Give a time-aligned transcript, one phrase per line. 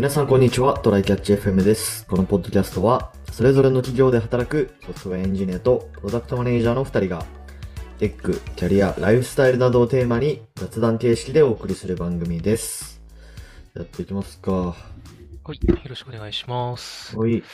[0.00, 2.06] 皆さんこんにちは、トライキャッチ FM です。
[2.06, 7.26] このポッドキャストは、それぞれの企業で働くソフトウェアエンジニアとプロダクトマネージャーの2人が、
[7.98, 13.02] テック、キャリア、ライフスタイルなどをテーマに雑談形式でお送りする番組です。
[13.74, 14.50] やっていきますか。
[14.52, 14.74] は
[15.52, 17.14] い、よろしくお願いします。
[17.18, 17.44] おい。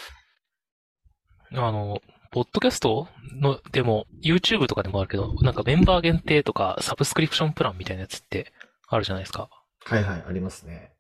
[1.51, 2.01] あの、
[2.31, 3.09] ポッドキャスト
[3.41, 8.53] の、でも、YouTube とかでもあるけど、なんかメンバー限定とか、サブスクリプションプランみたいなやつって
[8.87, 9.51] あるじゃないですか。
[9.81, 10.96] はいはい、ありますね。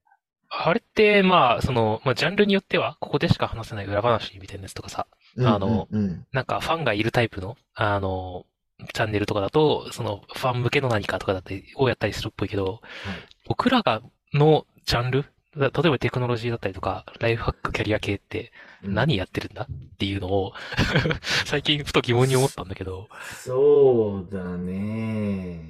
[0.65, 5.07] あれって、まあ、その、まあ、ジャンルによっては、ここでしか話せない裏話みたいなやつとかさ、
[5.39, 6.07] あのうんうん。
[6.07, 8.47] うん、なんかファンがいるタイプの、あの、
[8.93, 12.81] チャンネルとかだと、その、ファン向けの何かとかだったり、をやったりするっぽいけど、
[13.47, 14.03] 僕らが、
[14.33, 15.25] のジャンル
[15.57, 18.53] 例えばテクノロジーだったりとか、ライフハック、キャリア系って
[18.83, 20.53] 何やってるんだっていうのを
[21.47, 23.09] 最近ふと疑問に思ったんだけど、
[23.43, 25.61] そうだね。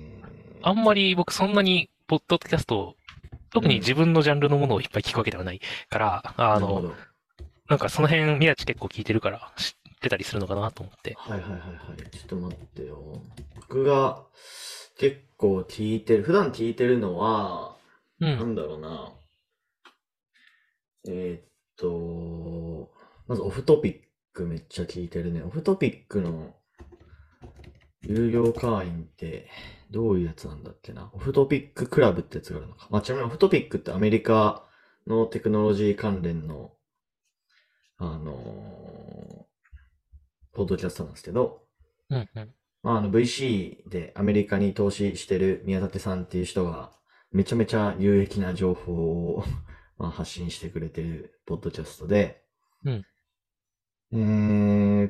[0.62, 2.96] あんまり僕そんなにポッドキャストを、
[3.56, 6.92] 特に自分のジャンルのものをいっぱい聞くわけではないから、あの、
[7.70, 11.14] なんかその辺宮地結構聞いてるから知ってたりするのかなと思って。
[11.16, 12.10] はいはいはいはい。
[12.10, 13.22] ちょっと待ってよ。
[13.54, 14.22] 僕が
[14.98, 17.78] 結構聞いてる、普段聞いてるのは、
[18.20, 18.26] う。
[18.26, 19.14] なんんだろうな。
[21.08, 22.90] えーっと、
[23.26, 24.00] まずオフトピッ
[24.34, 25.42] クめっちゃ聞いてるね。
[25.42, 26.54] オフトピックの
[28.08, 29.48] 有料会員って
[29.90, 31.10] どういうやつなんだっけな？
[31.12, 32.88] オフトピッククラブってやつがあるのか。
[32.90, 34.64] まあ、ちなみにオフトピックってアメリカ
[35.06, 36.72] のテクノロジー関連の、
[37.98, 39.46] あのー
[40.56, 41.60] ポッドキャストなんですけど、
[42.08, 42.54] うんうん。
[42.82, 46.92] まあ、あの VC でアメリカに投資してる宮舘さんっていう人が
[47.30, 48.94] めちゃめちゃ有益な情報
[49.34, 49.44] を
[49.98, 52.42] まあ発信してくれてるポッドキャストで、
[52.86, 53.06] うん
[54.12, 54.16] え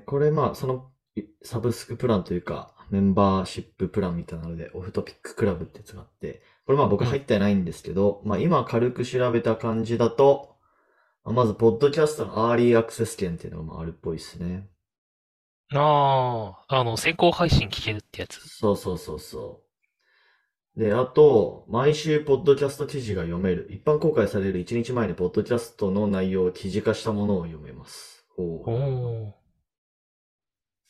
[0.02, 10.56] ー、これまあそのいサブスクプランというかメンバーシッププランみたいなのでオフトピッククラブってやつがあって、これまあ僕入ってないんですけど、まあ今軽く調べた感じだと、
[11.24, 14.68] まずポッドキャストのアーリーアクセス券っていうのがまああるっぽいですね。
[15.74, 18.48] ああ、あの、先行配信聞けるってやつ。
[18.48, 19.62] そうそうそうそ
[20.76, 20.80] う。
[20.80, 23.66] で、あと、毎週ポッドキャスト記事が読める。
[23.70, 28.24] 一般公開される1日前にポッドキャストの内容を記事化したものを読めます。
[28.36, 29.34] おお。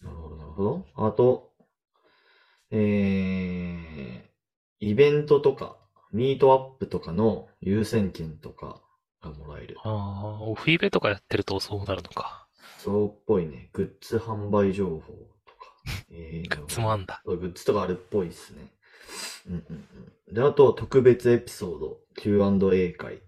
[0.03, 0.87] なるほど、なるほど。
[0.97, 1.53] あと、
[2.71, 4.23] えー、
[4.81, 5.77] イベントとか、
[6.13, 8.81] ミートアップとかの優先権とか
[9.23, 9.77] がもらえる。
[9.85, 12.47] ああ、オフイベとかやってるとそうなるのか。
[12.79, 13.71] そうっぽいね。
[13.73, 15.75] グッズ販売情報とか。
[16.11, 17.23] えー、グッズもあんだ。
[17.25, 18.73] グッズとかあるっぽいですね。
[19.49, 19.89] うんうん
[20.29, 20.35] うん。
[20.35, 23.23] で、あと、特別エピソード、Q&A 会、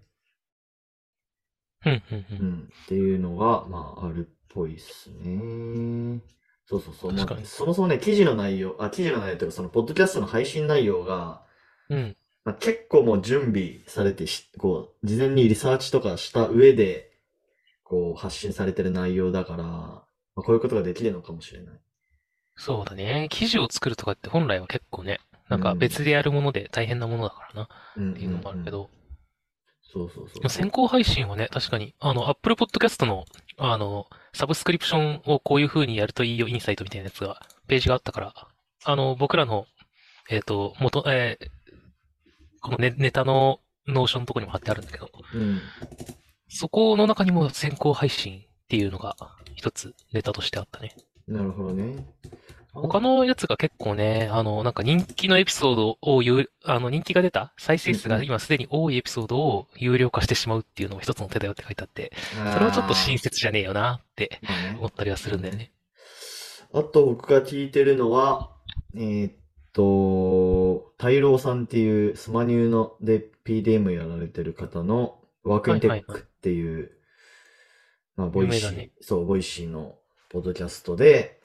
[1.85, 2.25] うん、うん、う。
[2.31, 6.21] うんん、っていうのが、まあ、あるっぽいですね。
[6.69, 7.11] そうそうそう。
[7.11, 11.41] まあ確かにそもそもね、記事の内容、あ、記事の内容というか、その、ポッドキャストの配信内容が、
[11.89, 12.15] うん。
[12.45, 17.09] まあ、結構もう準備されてし、こう、事前にリサーチとかした上で、
[17.83, 20.03] こう、発信されてる内容だから、ま
[20.35, 21.79] あ、こういうことができるのかもしれない。
[22.55, 23.29] そうだね。
[23.31, 25.19] 記事を作るとかって本来は結構ね、
[25.49, 28.89] なんか別でやるもので大変なものだからなうんっていうのもあるけうんうんど。
[29.81, 30.49] そうそうそう。
[30.49, 33.25] 先行配信はね、確かに、あの、Apple Podcast の、
[33.59, 38.33] あの、サブスクリプションをこういう風にやるといいよ、インサイトみたいなやつが、ページがあったから、
[38.85, 39.67] あの、僕らの、
[40.29, 41.59] えっと、元、えー
[42.61, 45.61] このネネタの Notion のとこにも貼ってあるんだけど、うん。
[46.49, 49.15] そこの中にも先行配信っていうのが
[49.55, 50.95] 一つネタとしてあったね。
[51.27, 52.05] なるほどね。
[52.81, 62.11] 他のやつが結構ね、あの、なんか人気のエピソードを言う、あの、人気が出た再生数が今すでに多いエピソードを有料化してしまうっていうのも一つの手だよって書いてあって、
[62.53, 64.39] それはちょっと親切じゃねえよなって
[64.77, 65.71] 思ったりはするんだよね。
[66.73, 68.51] あと僕が聞いてるのは、
[68.95, 69.33] えーっ
[69.73, 76.91] と、大郎さんっていうスマニューので PDM やられてる方のワークインテックっていう、
[78.15, 78.91] まあ、 Voicy、ね。
[79.01, 79.95] そう、 Voicy の
[80.29, 81.38] ポッドキャストで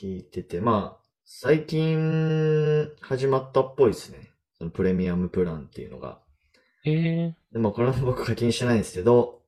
[0.00, 4.30] 聞いてて、まあ、最近始まったっぽいですね。
[4.58, 6.20] そのプレミアムプランっていうのが。
[6.84, 9.42] へえでもこれは僕課金してないんですけど、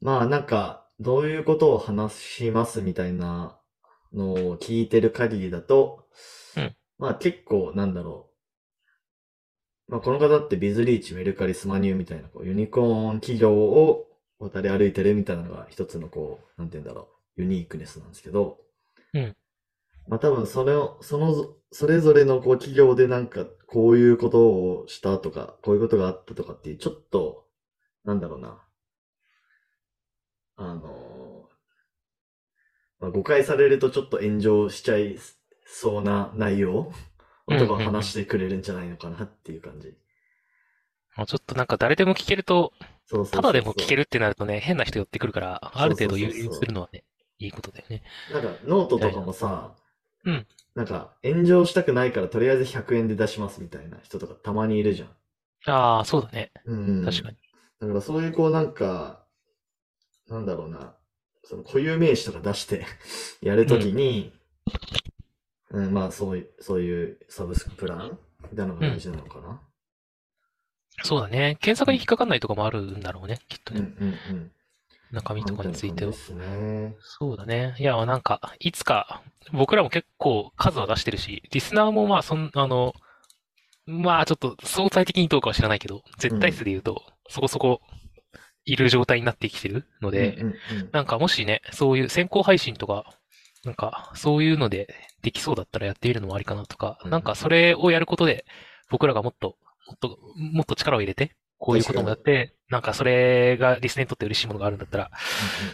[0.00, 3.58] まあなんか、どういうことを話しますみたいな
[4.12, 6.06] のを聞いてる限りだと、
[6.56, 8.30] うんまあ結構なんだろ
[9.88, 9.92] う。
[9.92, 14.06] まあこの方ってビズリーチ、メルカリ、スマニューみたいなこうユニコーン企業を
[14.38, 18.58] 渡り歩いてるみたいなのが一つのこう、なんて言うんだろう、ユニークネスなんですけど、
[19.18, 19.36] うん。
[20.08, 27.46] まあ多分それを、その、それぞれのこう企業でなんかこういうことをしたとか、こういうことがあったとかっていう、ちょっと、
[28.04, 28.62] なんだろうな。
[30.58, 31.50] あの
[32.98, 35.18] まあ、誤解されるとちょっと炎上しちゃい
[35.66, 36.90] そうな内容？
[37.46, 39.94] うんとかを話してくれるんじゃないのかなっていう感じ。
[41.14, 42.72] まあちょっとなんか誰でも聞けると
[43.04, 47.04] そうそうそうただでも聞けるってなるとね、変な人寄ってくるから、ある程度優先するのはね、
[47.38, 48.02] いいことだよね。
[48.28, 49.74] なんか、ノートとかもさ、
[50.24, 50.46] うん。
[50.76, 55.08] なんか、炎上したくないからとりあえず100円で出しますみたいな人とかたまにいるじゃん。
[55.66, 56.52] ああ、そうだね。
[56.64, 57.04] うん。
[57.04, 57.36] 確かに。
[57.80, 59.26] だからそういうこうなんか、
[60.28, 60.96] なんだろうな、
[61.44, 62.84] その固有名詞とか出して
[63.42, 64.32] やるときに、
[65.70, 68.18] うん、まあそういう、そういうサブスクプラン
[68.50, 69.60] みたいなのが大事なのかな。
[71.02, 71.56] そうだね。
[71.60, 73.82] 検索に引っかかんないとかもあるんだろうね、きっとうん、うね。
[73.82, 74.52] ん、うん。
[75.12, 76.10] 中身とかについては。
[76.10, 76.96] ですね。
[77.00, 77.74] そうだね。
[77.78, 79.22] いや、なんか、いつか、
[79.52, 82.94] 僕らも結構数は出してるし、リスナーもまあ、そん、あの、
[83.86, 87.80] まあ、ちょっと相対的にどうかは知らないけど、絶対数で言うと、そこそこ
[88.64, 90.56] いる状態になってきてるので、うん、うん、
[90.92, 93.04] なんかもしね、そういう先行配信とか、
[93.64, 98.44] なんか、そういうのでできそうだったらやってみるのもありかなとか、うんなんかそれをやることで、
[98.90, 99.56] 僕らがもっと、
[99.86, 105.10] もっと、もっと力を入れて、こういうこともやって、なんかそれがリスナーにとって嬉しいものがあるんだったら、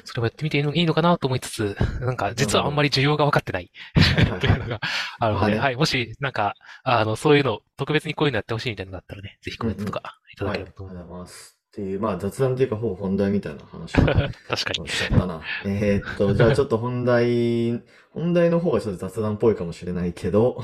[0.04, 3.70] それもやってみていいのかなと思いつつ、なんか実はあんまり需要が分かってない。
[4.40, 4.80] というのが
[5.18, 11.08] あるので、はいはい、もし、なんか、あの、そういうの、特別にこういうのやってほしいみたいなのがあったらね、ぜひコメントとかいただはい、ありがとうければと思う。
[11.08, 11.58] ございます。
[11.68, 14.88] っていう、まあ雑談っていうか、ほぼ本題みたいな話を確かに。
[14.88, 15.40] しちゃったな。
[15.64, 20.62] えーっと、じゃあちょっと本題、本題の方がちょっと雑談っぽいかもしれないけど、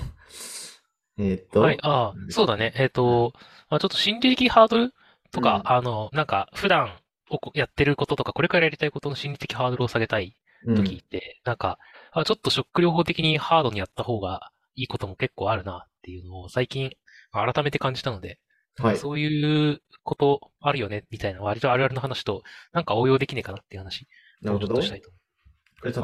[1.17, 2.75] えーっと、はい、ああ、そうだね。
[2.76, 3.32] えっと、
[3.71, 4.93] まあ、ちょっと心理的ハードル
[5.33, 6.97] とか、うんあの、なんか、普段
[7.31, 10.35] おこやってることとか、これからやりたいことの心理的ハードルを下げたい
[10.65, 11.79] うん時って、なんか、
[12.13, 16.93] あ、ちょっとショック療法的にハードにやった方がいいことも結構あるなっていうのを最近、
[17.33, 18.39] 改めて感じたので、
[18.77, 18.97] はい。
[18.97, 22.43] そういうことあるよね、みたいな割とあるあるの話と、
[22.73, 24.07] なんか応用できねえかなっていう話
[24.41, 24.75] なるほど。
[24.75, 25.11] こをちょっとしたいと。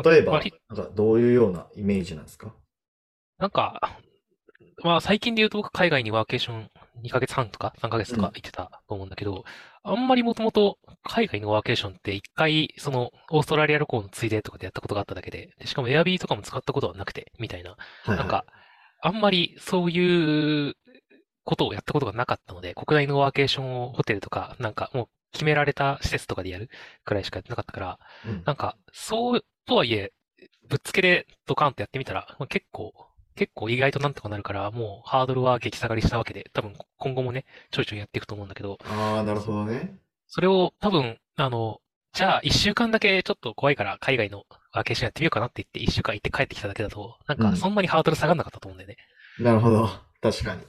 [0.06, 2.54] れ例えば、割なんかどういうようなイメージなんですか？
[3.38, 3.98] なんか、
[4.82, 6.70] まあ最近で言うと僕海外にワーケーション
[7.02, 9.44] 2ヶ月半とか3ヶ月とか行ってたと思うんだけど、
[9.82, 17.76] あんまりもともと海外のワーケーションって一回そのオーストラリア旅行のついでとかでやったことがあっただけで、でしかもエアビーとかも使ったことはなくて、みたいな。
[18.04, 18.44] はいなんか、
[19.02, 20.74] あんまりそういう
[21.44, 26.70] ことをやったことがなかったので、国内のワーケーションをホテルとか、なんかもう決められた施設とかでやる
[27.04, 28.42] くらいしかやってなかったから、うん。
[28.46, 30.12] なんか、そうとはいえ、
[30.68, 32.94] ぶっつけでドカンとやってみたら、まあ、結構、
[33.36, 39.98] 結構意外となんとかなるから、もうハードルは激下がりしたわけで、多分今後もね、ちょいちょいやっていくと思うんだけど、ああ、なるほどね。
[40.28, 41.80] それを多分、あの、
[42.12, 48.96] じゃあ一週間だけちょっと怖いから海外のワーケーションやってみようかなって言って一週間行って帰ってきただけだと、なんうんかそんなにハードル下がんなかったと思うんだよね。
[49.40, 49.88] なるほど。
[50.20, 50.62] 確かに。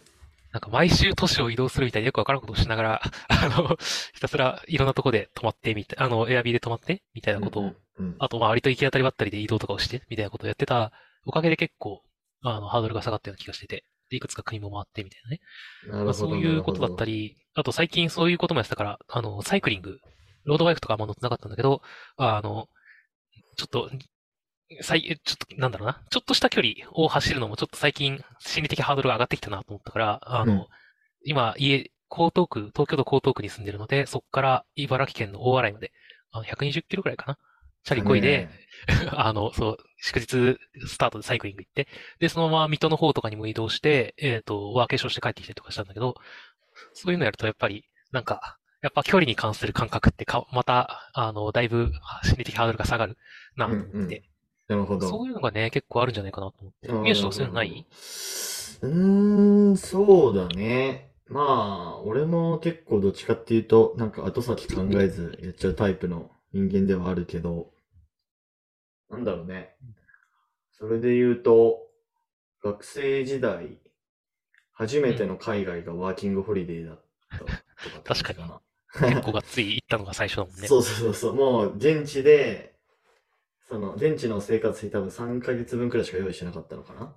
[0.51, 3.77] なんか毎週都市を移動するみたいなよくわからんことをしながら、 あの、
[4.13, 10.91] ひたすらいろんなとこで泊まってみたい、あの、エアビーで泊まってみたいなことをうんうんあと、まあ、割と行き当たりばったりで移動とかをして、みたいなことをやってた
[11.25, 12.03] おかげで結構、
[12.50, 15.39] あの、ハードルが下がったような気がしてて、でいくつか国も回ってみたいなね。
[15.88, 16.30] まあ、なるほど。
[16.30, 17.30] そういうことだったり。
[17.30, 20.00] り、あと最近そういうこともやってたから、あの、サイクリング、
[20.44, 21.81] ロードバイクとかあんま乗ってなかったんだけど、
[22.18, 22.68] あの、
[23.57, 23.89] ちょっと、
[24.81, 30.65] さい、ちょっと、なんだろうな、ちょっとした距離を走るのもちょっと最近心理的ハードルが上がってきたなと思ったから、あの、うん
[31.27, 35.91] 今、家、江東区、東京都江東区に住んでるので、そこから茨城県の大洗まで、
[36.31, 37.38] あの120キロくらいかな。
[37.86, 38.50] チャリこいで、
[39.14, 40.28] あの、そう、祝日
[40.88, 41.88] スタートでサイクリング行って、
[42.20, 46.15] で、そのまま水戸の方とかにも移動して、えっ、と、ワーケーションして帰ってきたりとかしたんだけど、
[46.94, 51.92] そういうのやるとやっぱり、なんか、やっぱ距離に関する感覚ってか、また、あの、だいぶ
[52.24, 53.18] 心理的ハードルが下がる
[53.56, 54.22] なと思って、うんうん
[54.68, 55.08] なるほど。
[55.08, 56.92] そういうのがね、結構あるんじゃないかなと思って。
[56.92, 57.86] 宮下はそういうのない？
[58.82, 61.12] うーん、そうだね。
[61.27, 67.72] まあ、俺も結構どっちかっていうと、なんか後先考えずやっちゃうタイプの人間ではあるけど、
[69.15, 69.75] なんだろうね。
[70.72, 71.88] それで言うと、
[72.62, 73.79] 学生時代、
[74.74, 78.62] 初めての海外がワーキングホリデーだったとかって感じ確かにな。
[79.10, 80.67] 結構がっつり行ったのが最初だもんね。
[80.67, 82.75] そうそうそうそう、もう現地で、
[83.67, 87.15] その現地の生活費多分3ヶ月分くらいしか用意してなかったのかな。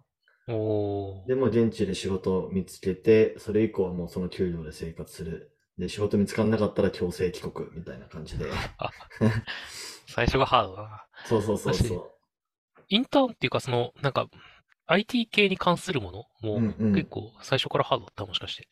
[0.55, 1.27] おー。
[1.27, 5.53] でも現地で仕事を見つけて、それ以降はもうその給料で生活する。
[5.79, 8.47] で、仕事見つからなかったら強制帰国みたいな感じで。
[10.09, 11.08] 最初がハードだな。
[11.27, 12.11] そうそうそうそ
[12.89, 14.29] インターンっていうか、その、なんか、
[14.87, 16.61] IT 系に関するものも
[16.95, 18.63] 結構最初からハードだったもしかして。
[18.63, 18.67] う。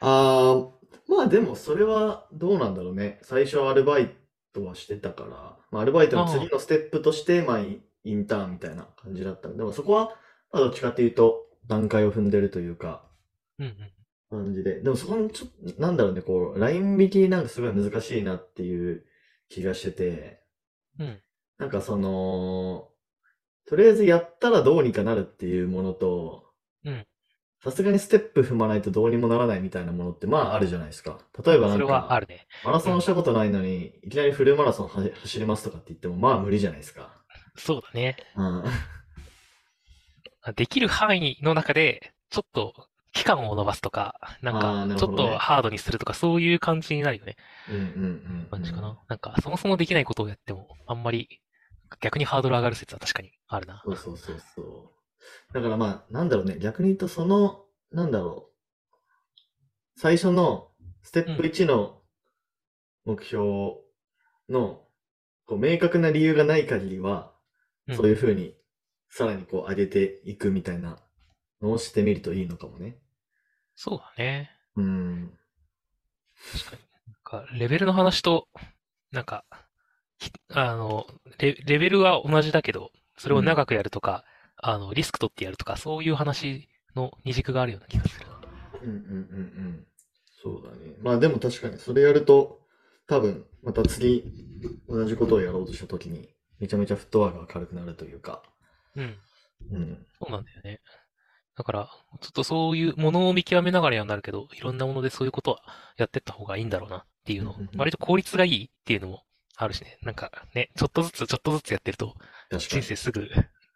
[0.00, 0.70] あー、
[1.14, 3.18] まあでもそれはどうなんだろうね。
[3.22, 4.16] 最初はアルバイ
[4.54, 10.16] トはしてたから、まあアルバイトの次のステップとして、まあイインターンみたいな感じだったのでもそこは、
[10.52, 13.04] まあどっちかっていうと段階を踏んでるというか、
[13.58, 13.92] うんうん。
[14.44, 14.80] 感じで。
[14.80, 19.04] でもそこにちょっと、なんだろうね、こう、ライン引きなんかすごい難しいなっていう
[19.50, 20.42] 気がしてて、
[20.98, 21.20] うん。
[21.62, 22.88] なんかその、
[23.66, 26.44] とりあえずやったらどうにかなるっていうものと、
[26.84, 27.06] うん
[27.64, 31.20] さすがにステップ踏まないとどうにもならないみたいなものってまああるじゃないですか。
[31.46, 32.48] 例えばなそれんか、はあるね。
[32.64, 37.22] マラソンしたことないのに、いきなりフルマラソンは走りますとかって言ってもまあ無理じゃないですか。
[37.56, 38.16] そうだね。
[38.34, 38.64] うん。
[40.56, 42.74] できる範囲の中で、ちょっと
[43.12, 47.36] 期間を延ばすとか、なんあーか、ちょっとハードにするとか、そういう感じになるよね。
[47.68, 47.86] うんうんう
[48.42, 48.48] ん。
[48.50, 48.98] 感じかな。
[49.08, 51.41] なんか、そもそもできないことをやっても、あんまり、
[52.00, 53.82] 逆にハードル上がる説は確かにあるな。
[53.84, 55.54] そうそうそうそう。
[55.54, 60.00] だからまあ、なんだろうね、逆に言うとその、なんだろう。
[60.00, 60.70] 最初の
[61.02, 62.02] ステップ1の
[63.04, 63.44] 目標
[64.48, 64.82] の、
[65.46, 67.30] こう明確な理由がない限りは、
[67.88, 68.54] うんそういうふうに、
[69.10, 70.98] さらにこう上げていくみたいな
[71.60, 72.96] のをしてみるといいのかもね。
[73.74, 74.52] そうだね。
[74.76, 75.36] うん。
[76.52, 76.82] 確かに。
[77.34, 78.46] なんか、レベルの話と、
[79.10, 79.56] なんか、ひ
[80.50, 81.06] あの、
[81.38, 84.24] レ、レベルは同じだけど、それを長くやるとか、
[84.56, 88.40] あの、リスク取ってやるとか、そういう話の二軸があるような気がするな。
[88.82, 88.98] うんうんうんう
[89.68, 89.86] ん。
[90.42, 90.94] そうだね。
[91.02, 92.60] まあでも確かにそれやると、
[93.06, 94.24] 多分また次
[94.88, 98.42] 同じことをやろうとしたときに、めちゃめちゃフットワークが軽くなるというか。
[98.96, 99.16] うん。
[99.72, 100.06] うん。
[100.20, 100.80] そうなんだよね。
[101.56, 105.62] だから、ちょっとそういうものを見極めながらやんなるけど、いろんなものでそういうことは
[105.96, 109.24] やってった方がいいんだろうなっていうのうんうんう、ん割と効率がいいっていうのも
[109.62, 109.98] あるしね。
[110.02, 112.14] なんかね、ちょっとずつちょっとずつやってると。
[112.58, 113.28] 人生すぐ、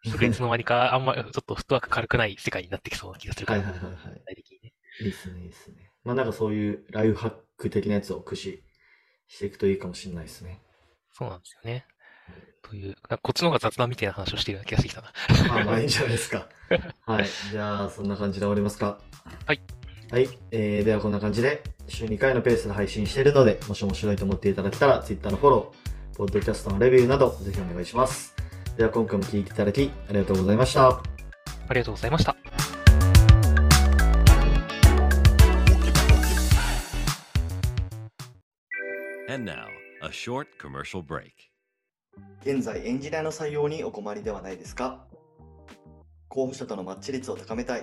[0.04, 4.44] すぐいつの間にか あんまちょっとフットワーク軽くない世界になってきそうな気がするから、はいはいはいはい。
[5.00, 5.90] いいっすね、いいっすね。
[6.04, 8.62] まあなんかそういうライフハック的なやつを駆使
[9.28, 10.60] していくといいかもしれないですね。
[11.12, 11.86] そうなんですよね。
[12.62, 15.12] という、こっちの方が雑談みたいな話をしているような気がしてきたな。
[15.48, 16.48] まあまあいいんじゃないですか。
[17.06, 17.26] はい。
[17.50, 18.98] じゃあそんな感じで終わりますか。
[19.46, 19.60] はい。
[20.10, 20.28] はい。
[20.52, 28.34] えー、ではこんな感じで週2回のペースで配信しているので、もし面白いと思っていただけたら Twitter のフォロー、ポッドキャストのレビューなどぜひお願いします。
[28.76, 30.88] では今回も聞いていただきありがとうございました。
[30.88, 31.02] あ
[31.70, 32.36] りがとうございました。
[39.28, 39.66] And now,
[40.02, 41.32] a short commercial break.
[42.42, 45.04] 現在エンジニアの採用にお困りではないですか？
[46.28, 47.82] 候補者とのマッチ率を高めたい、